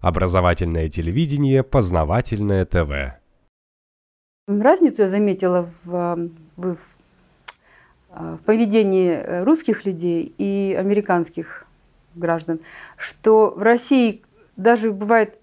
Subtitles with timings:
[0.00, 3.18] Образовательное телевидение, познавательное ТВ.
[4.46, 6.76] Разницу я заметила в, в,
[8.08, 11.66] в поведении русских людей и американских
[12.14, 12.60] граждан,
[12.96, 14.22] что в России
[14.56, 15.38] даже бывает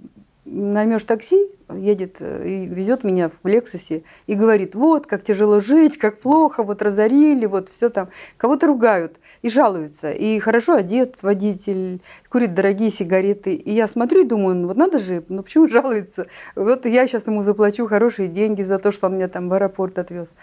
[0.55, 5.97] наймешь такси, едет э, и везет меня в Лексусе и говорит, вот, как тяжело жить,
[5.97, 8.09] как плохо, вот разорили, вот все там.
[8.37, 10.11] Кого-то ругают и жалуются.
[10.11, 13.53] И хорошо одет водитель, курит дорогие сигареты.
[13.53, 16.27] И я смотрю и думаю, ну вот надо же, ну почему жалуется?
[16.55, 19.99] Вот я сейчас ему заплачу хорошие деньги за то, что он меня там в аэропорт
[19.99, 20.35] отвез.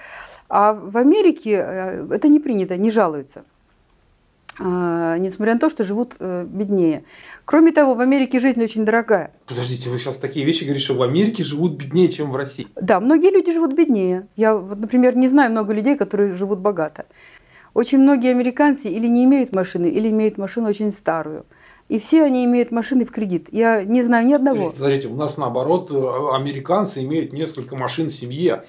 [0.49, 3.45] А в Америке э, это не принято, не жалуются.
[4.61, 7.05] А, несмотря на то, что живут э, беднее.
[7.45, 9.33] Кроме того, в Америке жизнь очень дорогая.
[9.47, 12.69] Подождите, вы сейчас такие вещи говорите, что в Америке живут беднее, чем в России.
[12.77, 14.29] Да, многие люди живут беднее.
[14.37, 17.07] Я, вот, например, не знаю много людей, которые живут богато.
[17.73, 21.47] Очень многие американцы или не имеют машины, или имеют машину очень старую.
[21.89, 23.49] И все они имеют машины в кредит.
[23.51, 24.71] Я не знаю ни одного.
[24.71, 28.65] Подождите, подождите у нас наоборот, э, американцы имеют несколько машин в семье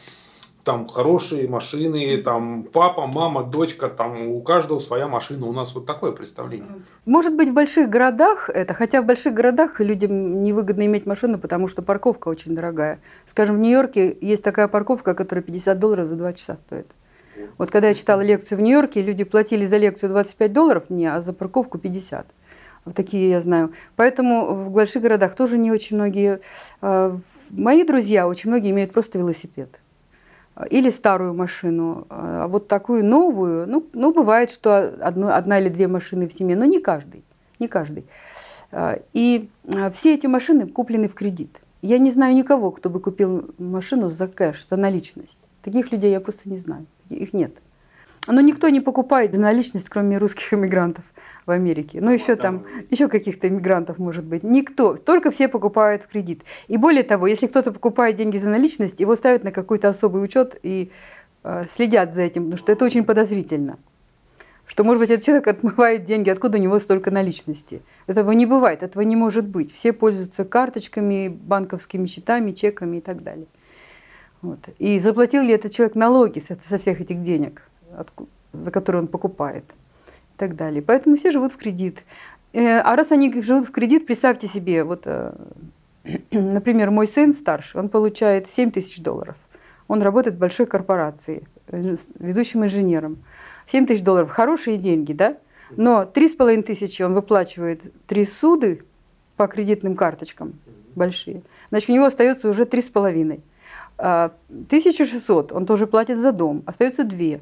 [0.63, 5.45] там хорошие машины, там папа, мама, дочка, там у каждого своя машина.
[5.45, 6.69] У нас вот такое представление.
[7.05, 11.67] Может быть, в больших городах это, хотя в больших городах людям невыгодно иметь машину, потому
[11.67, 12.99] что парковка очень дорогая.
[13.25, 16.95] Скажем, в Нью-Йорке есть такая парковка, которая 50 долларов за 2 часа стоит.
[17.57, 21.19] Вот когда я читала лекцию в Нью-Йорке, люди платили за лекцию 25 долларов мне, а
[21.19, 22.27] за парковку 50.
[22.85, 23.73] Вот такие я знаю.
[23.95, 26.41] Поэтому в больших городах тоже не очень многие.
[26.81, 27.17] А,
[27.49, 29.79] мои друзья, очень многие имеют просто велосипед
[30.69, 35.87] или старую машину, а вот такую новую, ну, ну бывает, что одно, одна или две
[35.87, 37.23] машины в семье, но не каждый,
[37.59, 38.05] не каждый.
[38.71, 41.61] А, и а, все эти машины куплены в кредит.
[41.81, 45.39] Я не знаю никого, кто бы купил машину за кэш, за наличность.
[45.61, 47.57] Таких людей я просто не знаю, их нет.
[48.27, 51.03] Но никто не покупает наличность, кроме русских иммигрантов
[51.45, 51.99] в Америке.
[52.01, 54.43] Ну, еще там, еще каких-то иммигрантов, может быть.
[54.43, 54.95] Никто.
[54.95, 56.43] Только все покупают в кредит.
[56.69, 60.57] И более того, если кто-то покупает деньги за наличность, его ставят на какой-то особый учет
[60.63, 60.91] и
[61.43, 63.77] э, следят за этим, потому что это очень подозрительно.
[64.65, 67.81] Что, может быть, этот человек отмывает деньги, откуда у него столько наличности.
[68.07, 69.73] Этого не бывает, этого не может быть.
[69.73, 73.47] Все пользуются карточками, банковскими счетами, чеками и так далее.
[74.41, 74.59] Вот.
[74.79, 77.63] И заплатил ли этот человек налоги со всех этих денег,
[78.53, 79.65] за которые он покупает?
[80.33, 80.81] и так далее.
[80.81, 82.03] Поэтому все живут в кредит.
[82.53, 85.33] Э, а раз они живут в кредит, представьте себе, вот, э,
[86.31, 89.37] например, мой сын старший, он получает 7 тысяч долларов.
[89.87, 93.17] Он работает в большой корпорации, э, ведущим инженером.
[93.67, 95.37] 7 тысяч долларов– хорошие деньги, да?
[95.75, 98.83] Но 3,5 тысячи он выплачивает три суды
[99.37, 100.53] по кредитным карточкам
[100.95, 101.41] большие.
[101.69, 103.41] Значит, у него остается уже 3,5.
[103.97, 107.39] 1600 а, он тоже платит за дом, остается 2.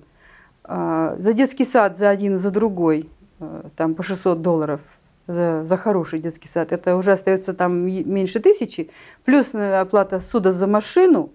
[0.63, 4.81] А, за детский сад за один за другой, а, там по 600 долларов
[5.27, 8.89] за, за хороший детский сад, это уже остается там меньше тысячи,
[9.23, 11.31] плюс э, оплата суда за машину,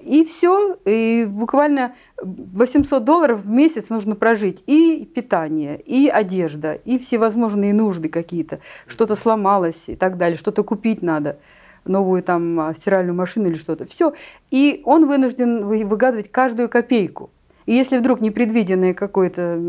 [0.00, 4.62] и все, и буквально 800 долларов в месяц нужно прожить.
[4.66, 8.60] И питание, и одежда, и всевозможные нужды какие-то.
[8.86, 11.38] Что-то сломалось и так далее, что-то купить надо
[11.84, 13.86] новую там стиральную машину или что-то.
[13.86, 14.14] Все.
[14.50, 17.30] И он вынужден выгадывать каждую копейку.
[17.68, 19.60] И если вдруг непредвиденный какой-то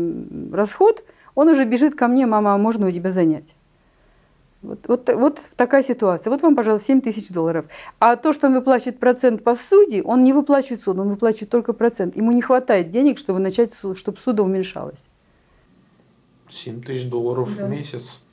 [0.52, 3.54] расход, он уже бежит ко мне, мама, а можно у тебя занять?
[4.62, 6.30] Вот, вот, вот такая ситуация.
[6.30, 7.66] Вот вам, пожалуйста, 7 тысяч долларов.
[7.98, 11.74] А то, что он выплачивает процент по суде, он не выплачивает суд, он выплачивает только
[11.74, 12.16] процент.
[12.16, 15.08] Ему не хватает денег, чтобы начать суд, чтобы суда уменьшалось.
[16.48, 17.66] 7 тысяч долларов да.
[17.66, 18.24] в месяц.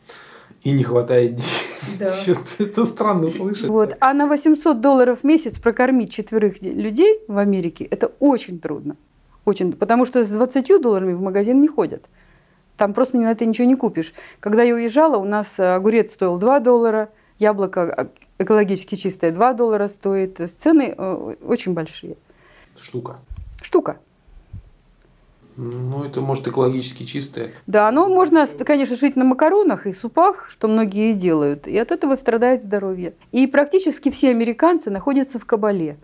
[0.64, 2.00] И не хватает денег.
[2.00, 2.14] Да.
[2.64, 3.68] Это странно слышать.
[3.68, 3.98] Вот.
[4.00, 8.96] А на 800 долларов в месяц прокормить четверых людей в Америке– это очень трудно.
[9.48, 12.10] Очень, потому что с 20 долларами в магазин не ходят.
[12.76, 14.14] Там просто на это ничего не купишь.
[14.42, 17.08] Когда я уезжала, у нас огурец стоил 2 доллара,
[17.40, 18.10] яблоко
[18.40, 20.42] экологически чистое 2 доллара стоит.
[20.58, 22.18] Цены э, очень большие.
[22.78, 23.20] Штука.
[23.62, 24.00] Штука.
[25.56, 27.54] Ну, это может экологически чистое.
[27.68, 32.18] Да, но можно, конечно, жить на макаронах и супах, что многие делают, и от этого
[32.18, 33.14] страдает здоровье.
[33.32, 35.98] И практически все американцы находятся в кабале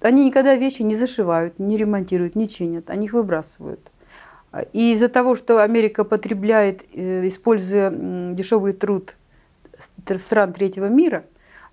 [0.00, 3.80] они никогда вещи не зашивают, не ремонтируют, не чинят, они их выбрасывают.
[4.72, 7.90] И из-за того, что Америка потребляет, э, используя
[8.34, 9.16] дешевый труд
[10.18, 11.24] стран третьего мира,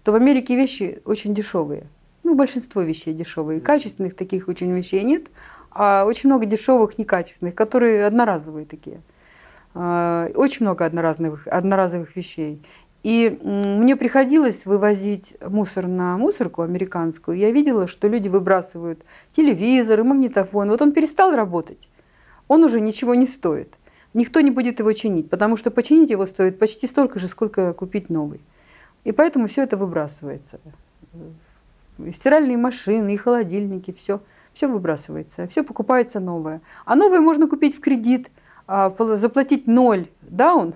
[0.04, 1.88] то в Америке вещи очень дешевые.
[2.24, 3.60] Ну, большинство вещей дешевые.
[3.60, 5.28] Качественных таких очень вещей нет,
[5.72, 9.02] а очень много дешевых, некачественных, которые одноразовые такие.
[9.74, 12.62] А, очень много одноразовых, одноразовых вещей.
[13.04, 17.38] И мне приходилось вывозить мусор на мусорку американскую.
[17.38, 20.70] Я видела, что люди выбрасывают телевизоры, магнитофон.
[20.70, 21.88] Вот он перестал работать.
[22.50, 23.76] Он уже ничего не стоит.
[24.14, 28.10] Никто не будет его чинить, потому что починить его стоит почти столько же, сколько купить
[28.10, 28.42] новый.
[29.06, 30.60] И поэтому все это выбрасывается.
[32.00, 34.20] И стиральные машины, и холодильники, все,
[34.52, 36.62] все выбрасывается, все покупается новое.
[36.86, 38.30] А новое можно купить в кредит,
[38.68, 40.74] а, заплатить ноль даун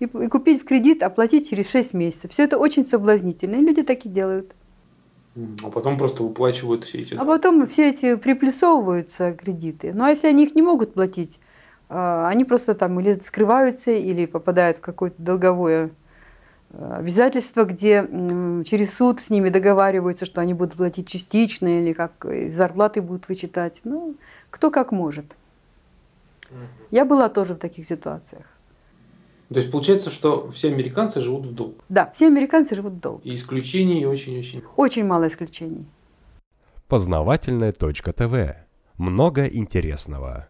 [0.00, 2.32] и, и купить в кредит, оплатить через 6 месяцев.
[2.32, 4.54] Все это очень соблазнительно, и люди так и делают.
[5.62, 7.14] А потом просто выплачивают все эти.
[7.14, 9.92] А потом все эти приплюсовываются кредиты.
[9.94, 11.38] Ну а если они их не могут платить,
[11.88, 15.90] а, они просто там или скрываются, или попадают в какое-то долговое
[16.72, 18.02] а, обязательство, где
[18.64, 23.80] через суд с ними договариваются, что они будут платить частично или как зарплаты будут вычитать.
[23.84, 24.16] Ну,
[24.50, 25.36] кто как может.
[26.90, 28.46] Я была тоже в таких ситуациях.
[29.52, 31.82] То есть получается, что все американцы живут в долг.
[31.88, 33.20] Да, все американцы живут в долг.
[33.24, 34.62] И исключений очень-очень.
[34.76, 35.86] Очень мало исключений.
[36.86, 38.54] Познавательная точка ТВ.
[38.96, 40.49] Много интересного.